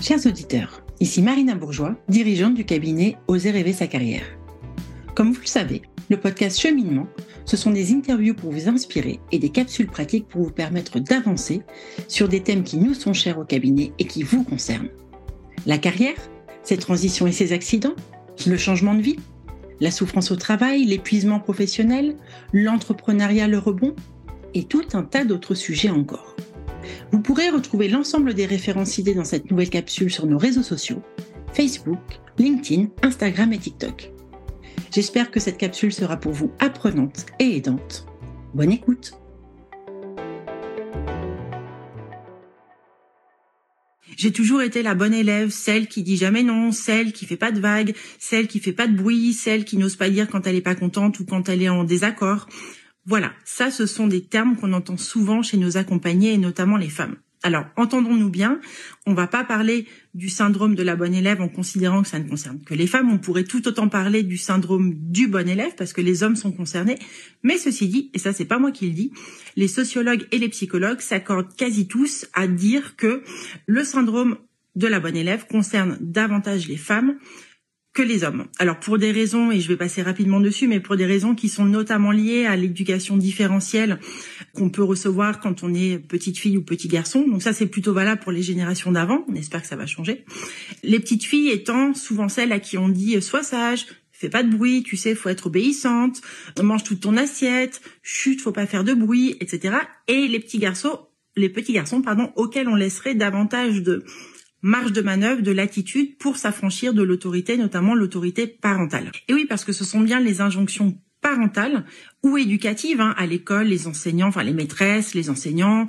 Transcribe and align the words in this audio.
Chers 0.00 0.24
auditeurs, 0.24 0.82
ici 0.98 1.20
Marina 1.20 1.54
Bourgeois, 1.54 1.94
dirigeante 2.08 2.54
du 2.54 2.64
cabinet 2.64 3.18
Oser 3.28 3.50
rêver 3.50 3.74
sa 3.74 3.86
carrière. 3.86 4.24
Comme 5.14 5.30
vous 5.30 5.42
le 5.42 5.46
savez, 5.46 5.82
le 6.08 6.16
podcast 6.16 6.58
Cheminement, 6.58 7.06
ce 7.44 7.58
sont 7.58 7.70
des 7.70 7.92
interviews 7.92 8.34
pour 8.34 8.50
vous 8.50 8.66
inspirer 8.66 9.20
et 9.30 9.38
des 9.38 9.50
capsules 9.50 9.88
pratiques 9.88 10.26
pour 10.26 10.42
vous 10.42 10.50
permettre 10.50 11.00
d'avancer 11.00 11.60
sur 12.08 12.28
des 12.28 12.42
thèmes 12.42 12.64
qui 12.64 12.78
nous 12.78 12.94
sont 12.94 13.12
chers 13.12 13.38
au 13.38 13.44
cabinet 13.44 13.92
et 13.98 14.06
qui 14.06 14.22
vous 14.22 14.42
concernent. 14.42 14.88
La 15.66 15.76
carrière, 15.76 16.16
ses 16.62 16.78
transitions 16.78 17.26
et 17.26 17.32
ses 17.32 17.52
accidents, 17.52 17.96
le 18.46 18.56
changement 18.56 18.94
de 18.94 19.02
vie, 19.02 19.18
la 19.80 19.90
souffrance 19.90 20.30
au 20.30 20.36
travail, 20.36 20.86
l'épuisement 20.86 21.40
professionnel, 21.40 22.16
l'entrepreneuriat, 22.54 23.48
le 23.48 23.58
rebond 23.58 23.94
et 24.54 24.64
tout 24.64 24.84
un 24.92 25.02
tas 25.02 25.24
d'autres 25.24 25.54
sujets 25.54 25.90
encore. 25.90 26.36
Vous 27.12 27.20
pourrez 27.20 27.50
retrouver 27.50 27.88
l'ensemble 27.88 28.34
des 28.34 28.46
références 28.46 28.98
idées 28.98 29.14
dans 29.14 29.24
cette 29.24 29.50
nouvelle 29.50 29.70
capsule 29.70 30.10
sur 30.10 30.26
nos 30.26 30.38
réseaux 30.38 30.62
sociaux, 30.62 31.02
Facebook, 31.52 31.98
LinkedIn, 32.38 32.88
Instagram 33.02 33.52
et 33.52 33.58
TikTok. 33.58 34.12
J'espère 34.92 35.30
que 35.30 35.40
cette 35.40 35.58
capsule 35.58 35.92
sera 35.92 36.16
pour 36.16 36.32
vous 36.32 36.52
apprenante 36.58 37.26
et 37.38 37.56
aidante. 37.56 38.06
Bonne 38.54 38.72
écoute 38.72 39.12
J'ai 44.16 44.32
toujours 44.32 44.60
été 44.60 44.82
la 44.82 44.94
bonne 44.94 45.14
élève, 45.14 45.48
celle 45.48 45.86
qui 45.86 46.02
dit 46.02 46.18
jamais 46.18 46.42
non, 46.42 46.72
celle 46.72 47.12
qui 47.12 47.24
fait 47.24 47.38
pas 47.38 47.52
de 47.52 47.60
vagues, 47.60 47.94
celle 48.18 48.48
qui 48.48 48.60
fait 48.60 48.74
pas 48.74 48.86
de 48.86 48.94
bruit, 48.94 49.32
celle 49.32 49.64
qui 49.64 49.78
n'ose 49.78 49.96
pas 49.96 50.10
dire 50.10 50.28
quand 50.28 50.46
elle 50.46 50.56
est 50.56 50.60
pas 50.60 50.74
contente 50.74 51.20
ou 51.20 51.24
quand 51.24 51.48
elle 51.48 51.62
est 51.62 51.70
en 51.70 51.84
désaccord. 51.84 52.46
Voilà, 53.10 53.32
ça 53.44 53.72
ce 53.72 53.86
sont 53.86 54.06
des 54.06 54.22
termes 54.22 54.54
qu'on 54.54 54.72
entend 54.72 54.96
souvent 54.96 55.42
chez 55.42 55.56
nos 55.56 55.76
accompagnés 55.76 56.32
et 56.32 56.38
notamment 56.38 56.76
les 56.76 56.88
femmes. 56.88 57.16
Alors, 57.42 57.64
entendons-nous 57.76 58.30
bien, 58.30 58.60
on 59.04 59.14
va 59.14 59.26
pas 59.26 59.42
parler 59.42 59.88
du 60.14 60.28
syndrome 60.28 60.76
de 60.76 60.84
la 60.84 60.94
bonne 60.94 61.12
élève 61.12 61.40
en 61.40 61.48
considérant 61.48 62.02
que 62.02 62.08
ça 62.08 62.20
ne 62.20 62.28
concerne 62.28 62.60
que 62.62 62.72
les 62.72 62.86
femmes. 62.86 63.10
On 63.10 63.18
pourrait 63.18 63.42
tout 63.42 63.66
autant 63.66 63.88
parler 63.88 64.22
du 64.22 64.36
syndrome 64.36 64.94
du 64.94 65.26
bon 65.26 65.48
élève 65.48 65.74
parce 65.76 65.92
que 65.92 66.00
les 66.00 66.22
hommes 66.22 66.36
sont 66.36 66.52
concernés. 66.52 67.00
Mais 67.42 67.58
ceci 67.58 67.88
dit, 67.88 68.12
et 68.14 68.20
ça 68.20 68.32
c'est 68.32 68.44
pas 68.44 68.60
moi 68.60 68.70
qui 68.70 68.86
le 68.86 68.92
dis, 68.92 69.12
les 69.56 69.66
sociologues 69.66 70.28
et 70.30 70.38
les 70.38 70.48
psychologues 70.48 71.00
s'accordent 71.00 71.52
quasi 71.56 71.88
tous 71.88 72.26
à 72.32 72.46
dire 72.46 72.94
que 72.94 73.24
le 73.66 73.82
syndrome 73.82 74.38
de 74.76 74.86
la 74.86 75.00
bonne 75.00 75.16
élève 75.16 75.48
concerne 75.48 75.98
davantage 76.00 76.68
les 76.68 76.76
femmes 76.76 77.16
les 78.02 78.24
hommes. 78.24 78.46
Alors 78.58 78.78
pour 78.78 78.98
des 78.98 79.10
raisons, 79.10 79.50
et 79.50 79.60
je 79.60 79.68
vais 79.68 79.76
passer 79.76 80.02
rapidement 80.02 80.40
dessus, 80.40 80.66
mais 80.66 80.80
pour 80.80 80.96
des 80.96 81.06
raisons 81.06 81.34
qui 81.34 81.48
sont 81.48 81.64
notamment 81.64 82.10
liées 82.10 82.46
à 82.46 82.56
l'éducation 82.56 83.16
différentielle 83.16 83.98
qu'on 84.54 84.70
peut 84.70 84.82
recevoir 84.82 85.40
quand 85.40 85.62
on 85.62 85.74
est 85.74 85.98
petite 85.98 86.38
fille 86.38 86.56
ou 86.56 86.62
petit 86.62 86.88
garçon. 86.88 87.26
Donc 87.26 87.42
ça 87.42 87.52
c'est 87.52 87.66
plutôt 87.66 87.92
valable 87.92 88.20
pour 88.20 88.32
les 88.32 88.42
générations 88.42 88.92
d'avant. 88.92 89.24
On 89.28 89.34
espère 89.34 89.62
que 89.62 89.68
ça 89.68 89.76
va 89.76 89.86
changer. 89.86 90.24
Les 90.82 91.00
petites 91.00 91.24
filles 91.24 91.50
étant 91.50 91.94
souvent 91.94 92.28
celles 92.28 92.52
à 92.52 92.60
qui 92.60 92.78
on 92.78 92.88
dit 92.88 93.20
sois 93.22 93.42
sage, 93.42 93.86
fais 94.20 94.28
pas 94.28 94.42
de 94.42 94.54
bruit, 94.54 94.82
tu 94.82 94.96
sais, 94.96 95.14
faut 95.14 95.30
être 95.30 95.46
obéissante, 95.46 96.20
mange 96.62 96.84
toute 96.84 97.00
ton 97.00 97.16
assiette, 97.16 97.80
chute, 98.02 98.42
faut 98.42 98.52
pas 98.52 98.66
faire 98.66 98.84
de 98.84 98.92
bruit, 98.92 99.36
etc. 99.40 99.76
Et 100.08 100.28
les 100.28 100.40
petits 100.40 100.58
garçons, 100.58 101.06
les 101.36 101.48
petits 101.48 101.72
garçons, 101.72 102.02
pardon, 102.02 102.30
auxquels 102.36 102.68
on 102.68 102.74
laisserait 102.74 103.14
davantage 103.14 103.82
de 103.82 104.04
marge 104.62 104.92
de 104.92 105.00
manœuvre, 105.00 105.42
de 105.42 105.52
latitude 105.52 106.16
pour 106.18 106.36
s'affranchir 106.36 106.94
de 106.94 107.02
l'autorité, 107.02 107.56
notamment 107.56 107.94
l'autorité 107.94 108.46
parentale. 108.46 109.10
Et 109.28 109.34
oui, 109.34 109.46
parce 109.48 109.64
que 109.64 109.72
ce 109.72 109.84
sont 109.84 110.00
bien 110.00 110.20
les 110.20 110.40
injonctions 110.40 110.96
parentales 111.20 111.84
ou 112.22 112.38
éducatives 112.38 113.00
hein, 113.00 113.14
à 113.16 113.26
l'école, 113.26 113.66
les 113.66 113.86
enseignants, 113.86 114.28
enfin 114.28 114.42
les 114.42 114.52
maîtresses, 114.52 115.14
les 115.14 115.30
enseignants, 115.30 115.86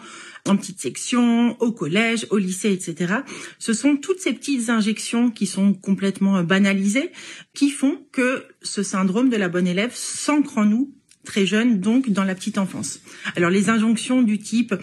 en 0.47 0.57
petite 0.57 0.79
section, 0.79 1.55
au 1.61 1.71
collège, 1.71 2.27
au 2.29 2.37
lycée, 2.37 2.71
etc. 2.71 3.15
Ce 3.59 3.73
sont 3.73 3.95
toutes 3.95 4.19
ces 4.19 4.33
petites 4.33 4.69
injections 4.69 5.31
qui 5.31 5.45
sont 5.45 5.73
complètement 5.73 6.43
banalisées 6.43 7.11
qui 7.53 7.69
font 7.69 8.05
que 8.11 8.45
ce 8.61 8.83
syndrome 8.83 9.29
de 9.29 9.37
la 9.37 9.49
bonne 9.49 9.67
élève 9.67 9.93
s'ancre 9.93 10.57
en 10.57 10.65
nous 10.65 10.93
très 11.23 11.45
jeune, 11.45 11.79
donc 11.79 12.09
dans 12.09 12.23
la 12.23 12.35
petite 12.35 12.57
enfance. 12.57 12.99
Alors 13.35 13.49
les 13.49 13.69
injonctions 13.69 14.21
du 14.21 14.39
type 14.39 14.73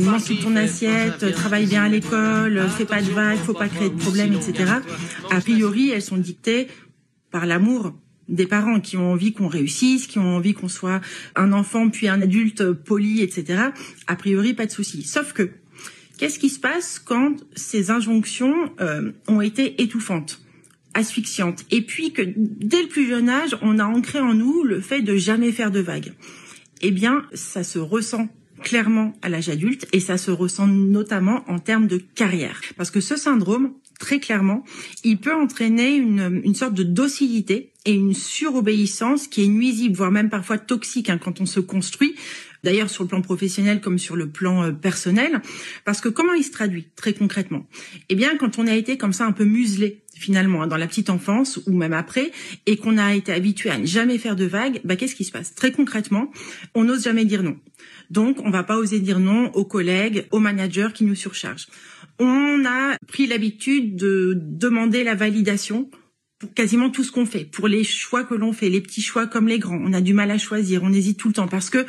mange 0.00 0.22
sous 0.22 0.36
ton 0.36 0.56
assiette, 0.56 1.32
travaille 1.32 1.66
bien 1.66 1.84
à 1.84 1.88
l'école, 1.88 2.68
fais 2.76 2.84
pas 2.84 3.02
de 3.02 3.10
vagues, 3.10 3.38
faut 3.38 3.54
pas 3.54 3.68
créer 3.68 3.90
de 3.90 3.96
problèmes, 3.96 4.32
etc. 4.32 4.72
A 5.30 5.40
priori, 5.40 5.90
elles 5.90 6.02
sont 6.02 6.16
dictées 6.16 6.68
par 7.30 7.46
l'amour 7.46 7.94
des 8.28 8.46
parents 8.46 8.80
qui 8.80 8.96
ont 8.96 9.12
envie 9.12 9.32
qu'on 9.32 9.48
réussisse, 9.48 10.06
qui 10.06 10.18
ont 10.18 10.36
envie 10.36 10.54
qu'on 10.54 10.68
soit 10.68 11.00
un 11.34 11.52
enfant 11.52 11.88
puis 11.88 12.08
un 12.08 12.20
adulte 12.20 12.72
poli, 12.72 13.22
etc. 13.22 13.62
A 14.06 14.16
priori, 14.16 14.54
pas 14.54 14.66
de 14.66 14.70
souci. 14.70 15.02
Sauf 15.02 15.32
que, 15.32 15.50
qu'est-ce 16.18 16.38
qui 16.38 16.50
se 16.50 16.60
passe 16.60 16.98
quand 16.98 17.36
ces 17.56 17.90
injonctions 17.90 18.54
euh, 18.80 19.12
ont 19.28 19.40
été 19.40 19.82
étouffantes? 19.82 20.40
Asphyxiante. 20.98 21.64
Et 21.70 21.82
puis 21.82 22.12
que 22.12 22.22
dès 22.36 22.82
le 22.82 22.88
plus 22.88 23.08
jeune 23.08 23.28
âge, 23.28 23.56
on 23.62 23.78
a 23.78 23.84
ancré 23.84 24.20
en 24.20 24.34
nous 24.34 24.64
le 24.64 24.80
fait 24.80 25.00
de 25.00 25.16
jamais 25.16 25.52
faire 25.52 25.70
de 25.70 25.80
vagues. 25.80 26.12
Eh 26.82 26.90
bien, 26.90 27.24
ça 27.32 27.62
se 27.64 27.78
ressent 27.78 28.28
clairement 28.62 29.12
à 29.22 29.28
l'âge 29.28 29.48
adulte 29.48 29.86
et 29.92 30.00
ça 30.00 30.18
se 30.18 30.32
ressent 30.32 30.66
notamment 30.66 31.44
en 31.48 31.60
termes 31.60 31.86
de 31.86 31.98
carrière. 31.98 32.60
Parce 32.76 32.90
que 32.90 33.00
ce 33.00 33.16
syndrome, 33.16 33.72
très 34.00 34.18
clairement, 34.18 34.64
il 35.04 35.18
peut 35.18 35.34
entraîner 35.34 35.94
une, 35.94 36.40
une 36.44 36.54
sorte 36.56 36.74
de 36.74 36.82
docilité 36.82 37.72
et 37.84 37.94
une 37.94 38.14
surobéissance 38.14 39.28
qui 39.28 39.44
est 39.44 39.48
nuisible, 39.48 39.96
voire 39.96 40.10
même 40.10 40.28
parfois 40.28 40.58
toxique 40.58 41.08
hein, 41.08 41.18
quand 41.18 41.40
on 41.40 41.46
se 41.46 41.60
construit 41.60 42.16
d'ailleurs 42.64 42.90
sur 42.90 43.04
le 43.04 43.08
plan 43.08 43.22
professionnel 43.22 43.80
comme 43.80 43.98
sur 43.98 44.16
le 44.16 44.28
plan 44.28 44.64
euh, 44.64 44.72
personnel, 44.72 45.40
parce 45.84 46.00
que 46.00 46.08
comment 46.08 46.32
il 46.34 46.44
se 46.44 46.52
traduit 46.52 46.88
très 46.96 47.12
concrètement? 47.12 47.66
Eh 48.08 48.14
bien, 48.14 48.36
quand 48.36 48.58
on 48.58 48.66
a 48.66 48.74
été 48.74 48.96
comme 48.96 49.12
ça 49.12 49.26
un 49.26 49.32
peu 49.32 49.44
muselé 49.44 50.02
finalement 50.14 50.62
hein, 50.62 50.66
dans 50.66 50.76
la 50.76 50.86
petite 50.86 51.10
enfance 51.10 51.60
ou 51.66 51.72
même 51.72 51.92
après, 51.92 52.32
et 52.66 52.76
qu'on 52.76 52.98
a 52.98 53.14
été 53.14 53.32
habitué 53.32 53.70
à 53.70 53.78
ne 53.78 53.86
jamais 53.86 54.18
faire 54.18 54.36
de 54.36 54.44
vagues, 54.44 54.80
bah, 54.84 54.96
qu'est-ce 54.96 55.14
qui 55.14 55.24
se 55.24 55.32
passe? 55.32 55.54
Très 55.54 55.72
concrètement, 55.72 56.30
on 56.74 56.84
n'ose 56.84 57.04
jamais 57.04 57.24
dire 57.24 57.42
non. 57.42 57.56
Donc, 58.10 58.38
on 58.44 58.50
va 58.50 58.64
pas 58.64 58.76
oser 58.76 59.00
dire 59.00 59.20
non 59.20 59.50
aux 59.52 59.64
collègues, 59.64 60.26
aux 60.30 60.40
managers 60.40 60.88
qui 60.94 61.04
nous 61.04 61.14
surchargent. 61.14 61.68
On 62.18 62.64
a 62.66 62.96
pris 63.06 63.26
l'habitude 63.26 63.96
de 63.96 64.34
demander 64.36 65.04
la 65.04 65.14
validation 65.14 65.88
quasiment 66.54 66.90
tout 66.90 67.02
ce 67.02 67.10
qu'on 67.10 67.26
fait, 67.26 67.44
pour 67.44 67.66
les 67.66 67.82
choix 67.82 68.22
que 68.22 68.34
l'on 68.34 68.52
fait, 68.52 68.68
les 68.68 68.80
petits 68.80 69.02
choix 69.02 69.26
comme 69.26 69.48
les 69.48 69.58
grands. 69.58 69.80
On 69.82 69.92
a 69.92 70.00
du 70.00 70.14
mal 70.14 70.30
à 70.30 70.38
choisir, 70.38 70.82
on 70.84 70.92
hésite 70.92 71.18
tout 71.18 71.28
le 71.28 71.34
temps 71.34 71.48
parce 71.48 71.68
que 71.68 71.84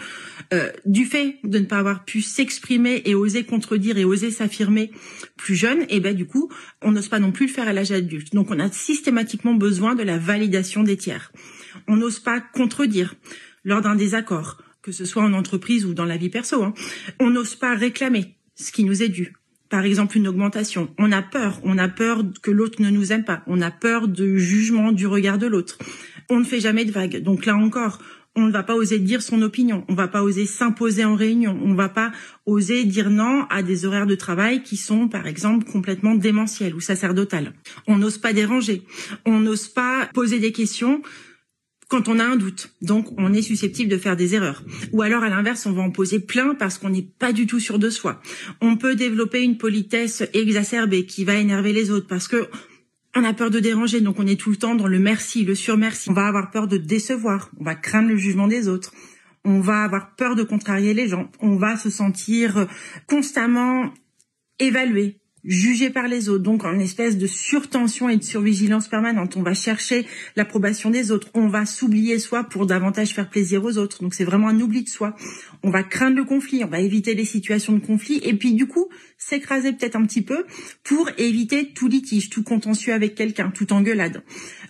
euh, 0.54 0.72
du 0.86 1.06
fait 1.06 1.38
de 1.44 1.60
ne 1.60 1.66
pas 1.66 1.78
avoir 1.78 2.04
pu 2.04 2.22
s'exprimer 2.22 3.04
et 3.06 3.14
oser 3.14 3.44
contredire 3.44 3.98
et 3.98 4.06
oser 4.06 4.32
s'affirmer 4.32 4.92
plus 5.38 5.56
jeune, 5.56 5.84
et 5.84 5.98
eh 5.98 6.00
ben 6.00 6.16
du 6.16 6.26
coup, 6.26 6.50
on 6.82 6.92
n'ose 6.92 7.10
pas 7.10 7.20
non 7.20 7.32
plus 7.32 7.46
le 7.46 7.52
faire 7.52 7.68
à 7.68 7.74
l'âge 7.74 7.92
adulte. 7.92 8.34
Donc 8.34 8.50
on 8.50 8.60
a 8.60 8.72
systématiquement 8.72 9.54
besoin 9.54 9.94
de 9.94 10.04
la 10.04 10.18
validation 10.18 10.82
des 10.84 10.98
tiers. 10.98 11.32
On 11.88 11.96
n'ose 11.96 12.20
pas 12.20 12.42
contredire 12.42 13.16
lors 13.64 13.82
d'un 13.82 13.96
désaccord, 13.96 14.58
que 14.82 14.92
ce 14.92 15.06
soit 15.06 15.24
en 15.24 15.34
entreprise 15.34 15.86
ou 15.86 15.94
dans 15.94 16.06
la 16.06 16.18
vie 16.18 16.30
perso. 16.30 16.64
Hein. 16.64 16.74
On 17.20 17.30
n'ose 17.30 17.56
pas 17.56 17.76
réclamer 17.76 18.36
ce 18.56 18.72
qui 18.72 18.84
nous 18.84 19.04
est 19.04 19.10
dû 19.10 19.34
par 19.70 19.86
exemple 19.86 20.18
une 20.18 20.28
augmentation. 20.28 20.90
On 20.98 21.12
a 21.12 21.22
peur, 21.22 21.60
on 21.64 21.78
a 21.78 21.88
peur 21.88 22.24
que 22.42 22.52
l'autre 22.52 22.82
ne 22.82 22.90
nous 22.90 23.12
aime 23.12 23.24
pas, 23.24 23.44
on 23.48 23.62
a 23.62 23.72
peur 23.72 24.08
du 24.08 24.40
jugement 24.40 24.92
du 24.92 25.08
regard 25.08 25.38
de 25.38 25.48
l'autre. 25.48 25.78
On 26.30 26.40
ne 26.40 26.46
fait 26.46 26.60
jamais 26.60 26.86
de 26.86 26.92
vagues. 26.92 27.22
Donc 27.22 27.46
là 27.46 27.56
encore, 27.56 28.00
on 28.36 28.42
ne 28.48 28.52
va 28.52 28.64
pas 28.64 28.76
oser 28.76 29.00
dire 29.00 29.22
son 29.22 29.42
opinion, 29.42 29.84
on 29.90 29.96
va 29.96 30.08
pas 30.08 30.24
oser 30.24 30.46
s'imposer 30.46 31.04
en 31.04 31.16
réunion, 31.16 31.60
on 31.64 31.74
va 31.74 31.90
pas 31.90 32.12
oser 32.46 32.86
dire 32.86 33.10
non 33.10 33.46
à 33.50 33.64
des 33.64 33.86
horaires 33.86 34.06
de 34.06 34.16
travail 34.16 34.64
qui 34.64 34.78
sont 34.78 35.08
par 35.08 35.28
exemple 35.28 35.70
complètement 35.70 36.16
démentiels 36.16 36.76
ou 36.76 36.80
sacerdotales. 36.80 37.54
On 37.88 37.98
n'ose 37.98 38.18
pas 38.18 38.34
déranger, 38.34 38.84
on 39.26 39.40
n'ose 39.40 39.68
pas 39.68 40.08
poser 40.14 40.40
des 40.40 40.52
questions 40.52 41.02
quand 41.90 42.08
on 42.08 42.20
a 42.20 42.24
un 42.24 42.38
doute. 42.38 42.72
Donc, 42.82 43.08
on 43.18 43.34
est 43.34 43.42
susceptible 43.42 43.92
de 43.92 43.98
faire 43.98 44.16
des 44.16 44.36
erreurs. 44.36 44.64
Ou 44.94 45.02
alors, 45.02 45.24
à 45.24 45.30
l'inverse, 45.30 45.66
on 45.66 45.74
va 45.74 45.82
en 45.82 45.92
poser 45.92 46.20
plein 46.20 46.56
parce 46.56 46.78
qu'on 46.78 46.92
n'est 46.92 47.10
pas 47.18 47.34
du 47.34 47.48
tout 47.48 47.60
sûr 47.60 47.80
de 47.80 47.90
soi. 47.90 48.22
On 48.62 48.78
peut 48.78 48.96
développer 48.96 49.44
une 49.44 49.58
politesse 49.58 50.24
exacerbée 50.34 51.06
qui 51.06 51.26
va 51.26 51.36
énerver 51.36 51.74
les 51.74 51.92
autres 51.92 52.08
parce 52.08 52.28
que 52.28 52.48
on 53.16 53.24
a 53.24 53.34
peur 53.34 53.50
de 53.50 53.60
déranger, 53.60 54.02
donc 54.02 54.20
on 54.20 54.28
est 54.28 54.40
tout 54.40 54.52
le 54.52 54.56
temps 54.56 54.76
dans 54.76 54.88
le 54.88 55.00
merci, 55.00 55.44
le 55.44 55.56
surmerci. 55.56 56.12
On 56.12 56.14
va 56.14 56.28
avoir 56.28 56.52
peur 56.52 56.68
de 56.68 56.78
décevoir, 56.78 57.50
on 57.60 57.64
va 57.64 57.74
craindre 57.74 58.10
le 58.10 58.18
jugement 58.18 58.48
des 58.48 58.68
autres. 58.68 58.94
On 59.44 59.62
va 59.62 59.84
avoir 59.84 60.16
peur 60.16 60.36
de 60.36 60.44
contrarier 60.44 60.94
les 60.94 61.08
gens. 61.08 61.32
On 61.40 61.56
va 61.56 61.76
se 61.76 61.90
sentir 61.90 62.68
constamment 63.08 63.92
évalué, 64.60 65.22
jugé 65.50 65.90
par 65.90 66.08
les 66.08 66.30
autres, 66.30 66.44
donc 66.44 66.64
en 66.64 66.78
espèce 66.78 67.18
de 67.18 67.26
surtension 67.26 68.08
et 68.08 68.18
de 68.18 68.24
survigilance 68.24 68.88
permanente. 68.88 69.36
On 69.36 69.42
va 69.42 69.56
chercher 69.56 70.06
l'approbation 70.36 70.92
des 70.92 71.12
autres, 71.12 71.28
on 71.34 71.48
va 71.48 71.66
s'oublier 71.66 72.20
soi 72.20 72.44
pour 72.44 72.68
davantage 72.68 73.16
faire 73.16 73.30
plaisir 73.30 73.66
aux 73.66 73.78
autres. 73.80 74.04
Donc 74.04 74.14
c'est 74.14 74.24
vraiment 74.24 74.48
un 74.48 74.60
oubli 74.62 74.84
de 74.84 74.90
soi. 74.90 75.16
On 75.64 75.72
va 75.72 75.82
craindre 75.82 76.16
le 76.16 76.24
conflit, 76.24 76.64
on 76.64 76.68
va 76.68 76.80
éviter 76.80 77.16
les 77.16 77.26
situations 77.26 77.74
de 77.74 77.80
conflit 77.80 78.22
et 78.24 78.36
puis 78.36 78.54
du 78.54 78.68
coup 78.68 78.90
s'écraser 79.18 79.74
peut-être 79.74 79.96
un 79.96 80.06
petit 80.06 80.22
peu 80.22 80.46
pour 80.84 81.10
éviter 81.18 81.74
tout 81.74 81.88
litige, 81.88 82.30
tout 82.30 82.44
contentieux 82.44 82.94
avec 82.94 83.16
quelqu'un, 83.16 83.50
tout 83.50 83.74
engueulade. 83.74 84.24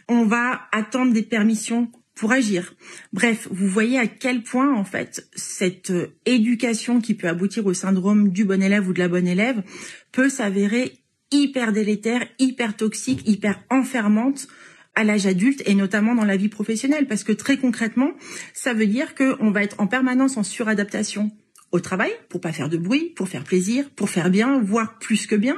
On 0.08 0.26
va 0.26 0.62
attendre 0.72 1.12
des 1.12 1.24
permissions 1.24 1.92
pour 2.20 2.34
agir. 2.34 2.76
Bref, 3.14 3.48
vous 3.50 3.68
voyez 3.68 3.98
à 3.98 4.06
quel 4.06 4.44
point 4.44 4.76
en 4.76 4.84
fait 4.84 5.26
cette 5.36 5.92
euh, 5.92 6.14
éducation 6.26 7.00
qui 7.00 7.14
peut 7.14 7.30
aboutir 7.30 7.66
au 7.66 7.74
syndrome 7.74 8.30
du 8.30 8.44
bon 8.44 8.62
élève 8.62 8.90
ou 8.90 8.94
de 8.94 9.00
la 9.00 9.08
bonne 9.08 9.28
élève 9.28 9.64
peut 10.12 10.28
s'avérer 10.28 11.00
hyper 11.32 11.72
délétère, 11.72 12.28
hyper 12.38 12.76
toxique, 12.76 13.26
hyper 13.26 13.64
enfermante 13.70 14.50
à 14.96 15.06
l'âge 15.06 15.28
adulte 15.28 15.64
et 15.66 15.76
notamment 15.76 16.14
dans 16.14 16.26
la 16.26 16.36
vie 16.36 16.50
professionnelle 16.50 17.08
parce 17.08 17.24
que 17.24 17.32
très 17.32 17.56
concrètement, 17.56 18.12
ça 18.54 18.74
veut 18.74 18.88
dire 18.88 19.16
qu'on 19.16 19.52
va 19.52 19.64
être 19.64 19.80
en 19.80 19.88
permanence 19.88 20.36
en 20.36 20.44
suradaptation 20.44 21.32
au 21.72 21.80
travail 21.80 22.12
pour 22.28 22.42
pas 22.42 22.52
faire 22.52 22.68
de 22.68 22.78
bruit, 22.78 23.14
pour 23.16 23.30
faire 23.30 23.46
plaisir, 23.46 23.90
pour 23.92 24.10
faire 24.10 24.30
bien, 24.30 24.60
voire 24.62 25.00
plus 25.00 25.26
que 25.26 25.36
bien. 25.36 25.56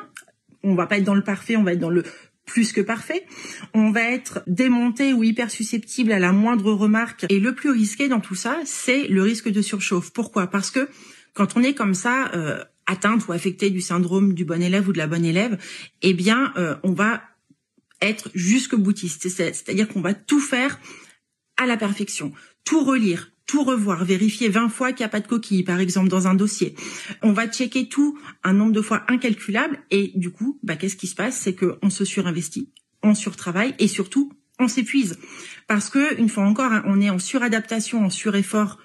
On 0.61 0.75
va 0.75 0.85
pas 0.85 0.99
être 0.99 1.05
dans 1.05 1.15
le 1.15 1.23
parfait, 1.23 1.55
on 1.55 1.63
va 1.63 1.73
être 1.73 1.79
dans 1.79 1.89
le 1.89 2.03
plus 2.45 2.73
que 2.73 2.81
parfait. 2.81 3.25
On 3.73 3.91
va 3.91 4.01
être 4.01 4.43
démonté 4.47 5.13
ou 5.13 5.23
hyper 5.23 5.51
susceptible 5.51 6.11
à 6.11 6.19
la 6.19 6.31
moindre 6.31 6.73
remarque. 6.73 7.25
Et 7.29 7.39
le 7.39 7.53
plus 7.53 7.69
risqué 7.69 8.07
dans 8.07 8.19
tout 8.19 8.35
ça, 8.35 8.59
c'est 8.65 9.07
le 9.07 9.21
risque 9.21 9.49
de 9.49 9.61
surchauffe. 9.61 10.11
Pourquoi? 10.11 10.47
Parce 10.47 10.71
que 10.71 10.89
quand 11.33 11.55
on 11.55 11.63
est 11.63 11.73
comme 11.73 11.93
ça, 11.93 12.31
euh, 12.33 12.63
atteinte 12.85 13.27
ou 13.27 13.31
affecté 13.31 13.69
du 13.69 13.81
syndrome 13.81 14.33
du 14.33 14.45
bon 14.45 14.61
élève 14.61 14.87
ou 14.87 14.93
de 14.93 14.97
la 14.97 15.07
bonne 15.07 15.25
élève, 15.25 15.57
eh 16.01 16.13
bien, 16.13 16.53
euh, 16.57 16.75
on 16.83 16.91
va 16.91 17.21
être 18.01 18.29
jusque 18.33 18.75
boutiste. 18.75 19.29
C'est-à-dire 19.29 19.87
qu'on 19.87 20.01
va 20.01 20.13
tout 20.13 20.41
faire 20.41 20.79
à 21.57 21.65
la 21.65 21.77
perfection, 21.77 22.33
tout 22.63 22.83
relire, 22.83 23.30
tout 23.51 23.65
revoir, 23.65 24.05
vérifier 24.05 24.47
20 24.47 24.69
fois 24.69 24.93
qu'il 24.93 25.03
n'y 25.03 25.07
a 25.07 25.09
pas 25.09 25.19
de 25.19 25.27
coquille, 25.27 25.63
par 25.63 25.81
exemple, 25.81 26.07
dans 26.07 26.25
un 26.25 26.35
dossier. 26.35 26.73
On 27.21 27.33
va 27.33 27.49
checker 27.49 27.89
tout 27.89 28.17
un 28.45 28.53
nombre 28.53 28.71
de 28.71 28.81
fois 28.81 29.03
incalculable 29.09 29.83
et 29.91 30.13
du 30.15 30.31
coup, 30.31 30.57
bah, 30.63 30.77
qu'est-ce 30.77 30.95
qui 30.95 31.07
se 31.07 31.15
passe? 31.15 31.35
C'est 31.35 31.53
qu'on 31.53 31.89
se 31.89 32.05
surinvestit, 32.05 32.69
on 33.03 33.13
surtravaille 33.13 33.75
et 33.77 33.89
surtout, 33.89 34.31
on 34.57 34.69
s'épuise. 34.69 35.19
Parce 35.67 35.89
que, 35.89 36.17
une 36.17 36.29
fois 36.29 36.45
encore, 36.45 36.71
hein, 36.71 36.81
on 36.85 37.01
est 37.01 37.09
en 37.09 37.19
suradaptation, 37.19 38.05
en 38.05 38.09
sureffort 38.09 38.77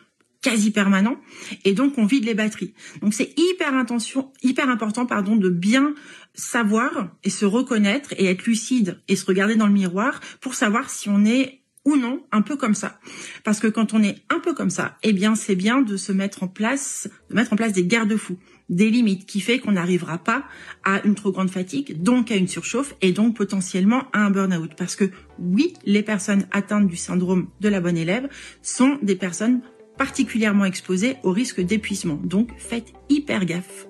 quasi 0.42 0.72
permanent 0.72 1.16
et 1.64 1.72
donc 1.72 1.96
on 1.96 2.04
vide 2.04 2.24
les 2.24 2.34
batteries. 2.34 2.74
Donc 3.02 3.14
c'est 3.14 3.38
hyper 3.38 3.72
intention, 3.72 4.32
hyper 4.42 4.68
important 4.68 5.06
pardon 5.06 5.36
de 5.36 5.48
bien 5.48 5.94
savoir 6.34 7.10
et 7.22 7.30
se 7.30 7.44
reconnaître 7.44 8.14
et 8.18 8.26
être 8.26 8.44
lucide 8.46 9.00
et 9.06 9.14
se 9.14 9.26
regarder 9.26 9.54
dans 9.54 9.66
le 9.66 9.72
miroir 9.72 10.20
pour 10.40 10.54
savoir 10.54 10.90
si 10.90 11.08
on 11.08 11.24
est 11.24 11.62
ou 11.86 11.96
non 11.96 12.20
un 12.32 12.42
peu 12.42 12.56
comme 12.56 12.74
ça. 12.74 12.98
Parce 13.44 13.60
que 13.60 13.68
quand 13.68 13.94
on 13.94 14.02
est 14.02 14.16
un 14.28 14.40
peu 14.40 14.52
comme 14.52 14.68
ça, 14.68 14.98
eh 15.02 15.14
bien 15.14 15.34
c'est 15.34 15.54
bien 15.54 15.80
de 15.80 15.96
se 15.96 16.12
mettre 16.12 16.42
en 16.42 16.48
place, 16.48 17.08
de 17.30 17.34
mettre 17.34 17.54
en 17.54 17.56
place 17.56 17.72
des 17.72 17.86
garde-fous, 17.86 18.36
des 18.68 18.90
limites 18.90 19.24
qui 19.24 19.40
fait 19.40 19.60
qu'on 19.60 19.72
n'arrivera 19.72 20.18
pas 20.18 20.44
à 20.84 21.00
une 21.06 21.14
trop 21.14 21.30
grande 21.30 21.48
fatigue, 21.48 22.02
donc 22.02 22.30
à 22.30 22.36
une 22.36 22.48
surchauffe 22.48 22.94
et 23.00 23.12
donc 23.12 23.36
potentiellement 23.36 24.02
à 24.12 24.18
un 24.26 24.30
burn-out. 24.30 24.72
Parce 24.76 24.96
que 24.96 25.10
oui, 25.38 25.72
les 25.86 26.02
personnes 26.02 26.46
atteintes 26.50 26.88
du 26.88 26.96
syndrome 26.96 27.48
de 27.60 27.68
la 27.68 27.80
bonne 27.80 27.96
élève 27.96 28.28
sont 28.60 28.98
des 29.02 29.16
personnes 29.16 29.60
particulièrement 29.96 30.64
exposées 30.66 31.16
au 31.22 31.30
risque 31.30 31.60
d'épuisement. 31.60 32.20
Donc 32.22 32.50
faites 32.58 32.92
hyper 33.08 33.46
gaffe. 33.46 33.86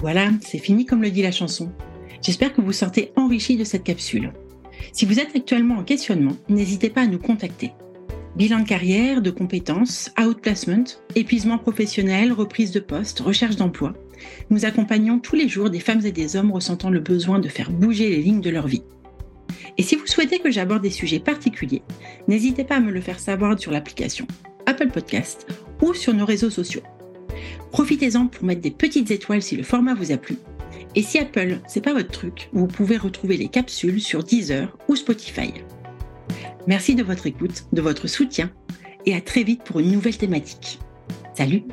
Voilà, 0.00 0.30
c'est 0.42 0.58
fini 0.58 0.84
comme 0.84 1.02
le 1.02 1.10
dit 1.10 1.22
la 1.22 1.32
chanson. 1.32 1.72
J'espère 2.26 2.52
que 2.52 2.60
vous 2.60 2.72
sortez 2.72 3.12
enrichi 3.14 3.56
de 3.56 3.62
cette 3.62 3.84
capsule. 3.84 4.32
Si 4.90 5.06
vous 5.06 5.20
êtes 5.20 5.36
actuellement 5.36 5.76
en 5.76 5.84
questionnement, 5.84 6.36
n'hésitez 6.48 6.90
pas 6.90 7.02
à 7.02 7.06
nous 7.06 7.20
contacter. 7.20 7.70
Bilan 8.34 8.58
de 8.58 8.68
carrière, 8.68 9.22
de 9.22 9.30
compétences, 9.30 10.10
outplacement, 10.18 10.82
épuisement 11.14 11.56
professionnel, 11.56 12.32
reprise 12.32 12.72
de 12.72 12.80
poste, 12.80 13.20
recherche 13.20 13.54
d'emploi. 13.54 13.94
Nous 14.50 14.64
accompagnons 14.64 15.20
tous 15.20 15.36
les 15.36 15.48
jours 15.48 15.70
des 15.70 15.78
femmes 15.78 16.04
et 16.04 16.10
des 16.10 16.34
hommes 16.34 16.50
ressentant 16.50 16.90
le 16.90 16.98
besoin 16.98 17.38
de 17.38 17.46
faire 17.46 17.70
bouger 17.70 18.10
les 18.10 18.22
lignes 18.22 18.40
de 18.40 18.50
leur 18.50 18.66
vie. 18.66 18.82
Et 19.78 19.84
si 19.84 19.94
vous 19.94 20.08
souhaitez 20.08 20.40
que 20.40 20.50
j'aborde 20.50 20.82
des 20.82 20.90
sujets 20.90 21.20
particuliers, 21.20 21.82
n'hésitez 22.26 22.64
pas 22.64 22.78
à 22.78 22.80
me 22.80 22.90
le 22.90 23.00
faire 23.00 23.20
savoir 23.20 23.56
sur 23.56 23.70
l'application 23.70 24.26
Apple 24.66 24.88
Podcast 24.88 25.46
ou 25.80 25.94
sur 25.94 26.12
nos 26.12 26.26
réseaux 26.26 26.50
sociaux. 26.50 26.82
Profitez-en 27.70 28.26
pour 28.26 28.44
mettre 28.44 28.62
des 28.62 28.72
petites 28.72 29.12
étoiles 29.12 29.42
si 29.42 29.54
le 29.54 29.62
format 29.62 29.94
vous 29.94 30.10
a 30.10 30.16
plu 30.16 30.38
et 30.96 31.02
si 31.02 31.18
Apple, 31.18 31.60
c'est 31.68 31.82
pas 31.82 31.92
votre 31.92 32.10
truc, 32.10 32.48
vous 32.54 32.66
pouvez 32.66 32.96
retrouver 32.96 33.36
les 33.36 33.48
capsules 33.48 34.00
sur 34.00 34.24
Deezer 34.24 34.76
ou 34.88 34.96
Spotify. 34.96 35.52
Merci 36.66 36.94
de 36.94 37.02
votre 37.02 37.26
écoute, 37.26 37.66
de 37.72 37.82
votre 37.82 38.08
soutien 38.08 38.50
et 39.04 39.14
à 39.14 39.20
très 39.20 39.44
vite 39.44 39.62
pour 39.62 39.78
une 39.78 39.92
nouvelle 39.92 40.16
thématique. 40.16 40.80
Salut 41.34 41.64